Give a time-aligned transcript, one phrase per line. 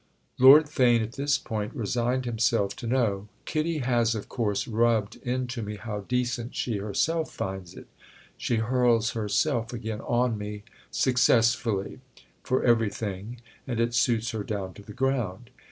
[0.39, 3.27] Lord Theign at this point resigned himself to know.
[3.45, 7.85] "Kitty has of course rubbed into me how decent she herself finds it.
[8.35, 15.51] She hurls herself again on me—successfully!—for everything, and it suits her down to the ground.